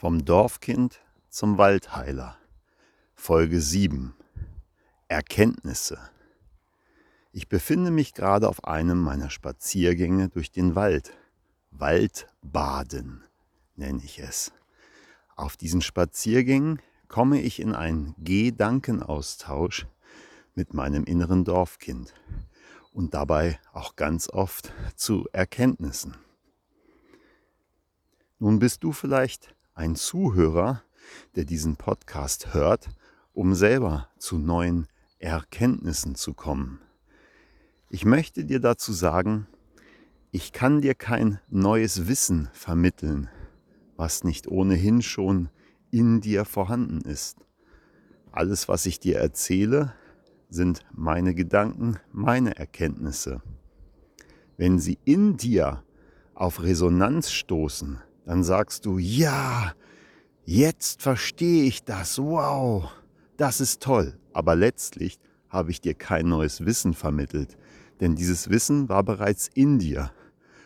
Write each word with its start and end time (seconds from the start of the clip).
Vom 0.00 0.24
Dorfkind 0.24 1.00
zum 1.28 1.58
Waldheiler. 1.58 2.38
Folge 3.16 3.60
7. 3.60 4.14
Erkenntnisse. 5.08 5.98
Ich 7.32 7.48
befinde 7.48 7.90
mich 7.90 8.14
gerade 8.14 8.48
auf 8.48 8.62
einem 8.62 9.00
meiner 9.00 9.28
Spaziergänge 9.28 10.28
durch 10.28 10.52
den 10.52 10.76
Wald. 10.76 11.18
Waldbaden 11.72 13.24
nenne 13.74 14.00
ich 14.04 14.20
es. 14.20 14.52
Auf 15.34 15.56
diesen 15.56 15.80
Spaziergängen 15.80 16.80
komme 17.08 17.40
ich 17.40 17.58
in 17.58 17.74
einen 17.74 18.14
Gedankenaustausch 18.18 19.88
mit 20.54 20.74
meinem 20.74 21.02
inneren 21.02 21.44
Dorfkind 21.44 22.14
und 22.92 23.14
dabei 23.14 23.58
auch 23.72 23.96
ganz 23.96 24.28
oft 24.28 24.72
zu 24.94 25.26
Erkenntnissen. 25.32 26.16
Nun 28.38 28.60
bist 28.60 28.84
du 28.84 28.92
vielleicht 28.92 29.56
ein 29.78 29.94
Zuhörer, 29.94 30.82
der 31.36 31.44
diesen 31.44 31.76
Podcast 31.76 32.52
hört, 32.52 32.88
um 33.32 33.54
selber 33.54 34.08
zu 34.18 34.36
neuen 34.36 34.88
Erkenntnissen 35.20 36.16
zu 36.16 36.34
kommen. 36.34 36.80
Ich 37.88 38.04
möchte 38.04 38.44
dir 38.44 38.58
dazu 38.58 38.92
sagen, 38.92 39.46
ich 40.32 40.52
kann 40.52 40.80
dir 40.80 40.94
kein 40.94 41.38
neues 41.48 42.08
Wissen 42.08 42.48
vermitteln, 42.52 43.30
was 43.96 44.24
nicht 44.24 44.48
ohnehin 44.48 45.00
schon 45.00 45.48
in 45.92 46.20
dir 46.20 46.44
vorhanden 46.44 47.00
ist. 47.00 47.38
Alles, 48.32 48.66
was 48.66 48.84
ich 48.84 48.98
dir 48.98 49.18
erzähle, 49.18 49.94
sind 50.50 50.84
meine 50.90 51.36
Gedanken, 51.36 51.98
meine 52.10 52.56
Erkenntnisse. 52.56 53.42
Wenn 54.56 54.80
sie 54.80 54.98
in 55.04 55.36
dir 55.36 55.84
auf 56.34 56.62
Resonanz 56.62 57.30
stoßen, 57.30 58.00
dann 58.28 58.44
sagst 58.44 58.84
du, 58.84 58.98
ja, 58.98 59.72
jetzt 60.44 61.00
verstehe 61.00 61.64
ich 61.64 61.84
das, 61.84 62.18
wow, 62.18 62.92
das 63.38 63.58
ist 63.58 63.82
toll. 63.82 64.18
Aber 64.34 64.54
letztlich 64.54 65.18
habe 65.48 65.70
ich 65.70 65.80
dir 65.80 65.94
kein 65.94 66.28
neues 66.28 66.66
Wissen 66.66 66.92
vermittelt, 66.92 67.56
denn 68.02 68.16
dieses 68.16 68.50
Wissen 68.50 68.90
war 68.90 69.02
bereits 69.02 69.48
in 69.54 69.78
dir. 69.78 70.12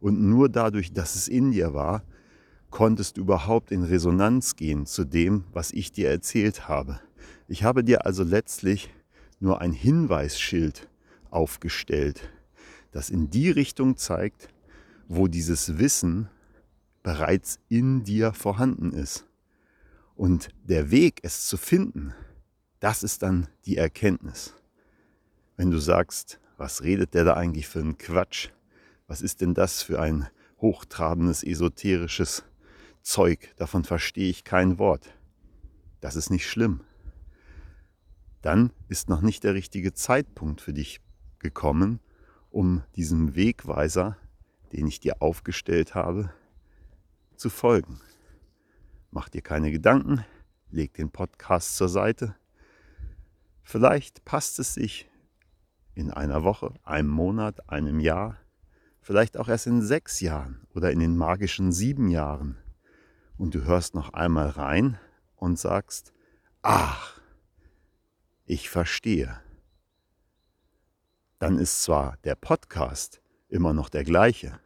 Und 0.00 0.20
nur 0.20 0.48
dadurch, 0.48 0.92
dass 0.92 1.14
es 1.14 1.28
in 1.28 1.52
dir 1.52 1.74
war, 1.74 2.02
konntest 2.70 3.18
du 3.18 3.20
überhaupt 3.20 3.70
in 3.70 3.84
Resonanz 3.84 4.56
gehen 4.56 4.84
zu 4.84 5.04
dem, 5.04 5.44
was 5.52 5.70
ich 5.70 5.92
dir 5.92 6.10
erzählt 6.10 6.66
habe. 6.66 6.98
Ich 7.46 7.62
habe 7.62 7.84
dir 7.84 8.04
also 8.04 8.24
letztlich 8.24 8.92
nur 9.38 9.60
ein 9.60 9.72
Hinweisschild 9.72 10.88
aufgestellt, 11.30 12.28
das 12.90 13.10
in 13.10 13.30
die 13.30 13.50
Richtung 13.50 13.96
zeigt, 13.96 14.48
wo 15.06 15.28
dieses 15.28 15.78
Wissen 15.78 16.28
bereits 17.04 17.60
in 17.68 18.02
dir 18.02 18.32
vorhanden 18.32 18.92
ist. 18.92 19.24
Und 20.16 20.48
der 20.64 20.90
Weg, 20.90 21.20
es 21.22 21.46
zu 21.46 21.56
finden, 21.56 22.14
das 22.80 23.04
ist 23.04 23.22
dann 23.22 23.46
die 23.66 23.76
Erkenntnis. 23.76 24.54
Wenn 25.56 25.70
du 25.70 25.78
sagst, 25.78 26.40
was 26.56 26.82
redet 26.82 27.14
der 27.14 27.24
da 27.24 27.34
eigentlich 27.34 27.68
für 27.68 27.80
einen 27.80 27.98
Quatsch? 27.98 28.48
Was 29.06 29.22
ist 29.22 29.42
denn 29.42 29.54
das 29.54 29.82
für 29.82 30.00
ein 30.00 30.28
hochtrabendes, 30.60 31.44
esoterisches 31.44 32.42
Zeug? 33.02 33.52
Davon 33.56 33.84
verstehe 33.84 34.30
ich 34.30 34.42
kein 34.42 34.78
Wort. 34.78 35.14
Das 36.00 36.16
ist 36.16 36.30
nicht 36.30 36.48
schlimm. 36.48 36.80
Dann 38.40 38.72
ist 38.88 39.08
noch 39.08 39.20
nicht 39.20 39.44
der 39.44 39.54
richtige 39.54 39.92
Zeitpunkt 39.92 40.60
für 40.60 40.72
dich 40.72 41.00
gekommen, 41.38 42.00
um 42.50 42.82
diesem 42.96 43.34
Wegweiser, 43.34 44.16
den 44.72 44.86
ich 44.86 45.00
dir 45.00 45.20
aufgestellt 45.20 45.94
habe, 45.94 46.30
zu 47.36 47.50
folgen. 47.50 48.00
Mach 49.10 49.28
dir 49.28 49.42
keine 49.42 49.70
Gedanken, 49.70 50.24
leg 50.70 50.94
den 50.94 51.10
Podcast 51.10 51.76
zur 51.76 51.88
Seite. 51.88 52.34
Vielleicht 53.62 54.24
passt 54.24 54.58
es 54.58 54.74
sich 54.74 55.10
in 55.94 56.10
einer 56.10 56.42
Woche, 56.44 56.74
einem 56.82 57.08
Monat, 57.08 57.68
einem 57.68 58.00
Jahr, 58.00 58.36
vielleicht 59.00 59.36
auch 59.36 59.48
erst 59.48 59.66
in 59.66 59.82
sechs 59.82 60.20
Jahren 60.20 60.66
oder 60.74 60.90
in 60.90 60.98
den 60.98 61.16
magischen 61.16 61.72
sieben 61.72 62.08
Jahren. 62.08 62.58
Und 63.36 63.54
du 63.54 63.64
hörst 63.64 63.94
noch 63.94 64.12
einmal 64.12 64.48
rein 64.48 64.98
und 65.36 65.58
sagst, 65.58 66.12
ach, 66.62 67.20
ich 68.46 68.68
verstehe. 68.68 69.40
Dann 71.38 71.58
ist 71.58 71.82
zwar 71.82 72.16
der 72.24 72.34
Podcast 72.34 73.20
immer 73.48 73.72
noch 73.72 73.88
der 73.88 74.04
gleiche, 74.04 74.58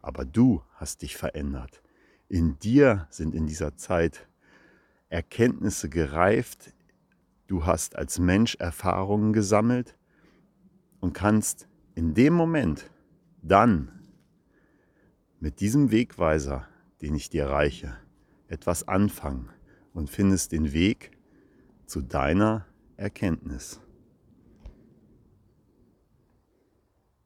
aber 0.00 0.24
du 0.24 0.62
hast 0.74 1.02
dich 1.02 1.16
verändert 1.16 1.82
in 2.28 2.58
dir 2.58 3.06
sind 3.10 3.34
in 3.34 3.46
dieser 3.46 3.76
Zeit 3.76 4.28
Erkenntnisse 5.08 5.88
gereift, 5.88 6.74
du 7.46 7.64
hast 7.64 7.96
als 7.96 8.18
Mensch 8.18 8.56
Erfahrungen 8.56 9.32
gesammelt 9.32 9.96
und 11.00 11.14
kannst 11.14 11.66
in 11.94 12.14
dem 12.14 12.34
Moment 12.34 12.90
dann 13.42 13.90
mit 15.40 15.60
diesem 15.60 15.90
Wegweiser, 15.90 16.68
den 17.00 17.14
ich 17.14 17.30
dir 17.30 17.46
reiche, 17.46 17.96
etwas 18.48 18.86
anfangen 18.86 19.48
und 19.92 20.10
findest 20.10 20.52
den 20.52 20.72
Weg 20.72 21.12
zu 21.86 22.02
deiner 22.02 22.66
Erkenntnis. 22.96 23.80